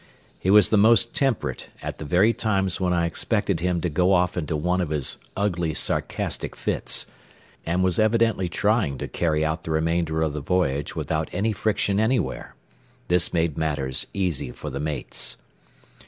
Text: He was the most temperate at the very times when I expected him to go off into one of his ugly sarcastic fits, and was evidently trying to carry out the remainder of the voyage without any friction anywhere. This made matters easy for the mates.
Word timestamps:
He 0.39 0.49
was 0.49 0.69
the 0.69 0.79
most 0.79 1.13
temperate 1.13 1.69
at 1.83 1.99
the 1.99 2.05
very 2.05 2.33
times 2.33 2.81
when 2.81 2.91
I 2.91 3.05
expected 3.05 3.59
him 3.59 3.81
to 3.81 3.87
go 3.87 4.13
off 4.13 4.35
into 4.35 4.57
one 4.57 4.81
of 4.81 4.89
his 4.89 5.19
ugly 5.37 5.75
sarcastic 5.75 6.55
fits, 6.55 7.05
and 7.67 7.83
was 7.83 7.99
evidently 7.99 8.49
trying 8.49 8.97
to 8.97 9.07
carry 9.07 9.45
out 9.45 9.61
the 9.61 9.69
remainder 9.69 10.23
of 10.23 10.33
the 10.33 10.41
voyage 10.41 10.95
without 10.95 11.29
any 11.33 11.51
friction 11.53 11.99
anywhere. 11.99 12.55
This 13.09 13.31
made 13.31 13.59
matters 13.59 14.07
easy 14.11 14.51
for 14.51 14.71
the 14.71 14.79
mates. 14.79 15.37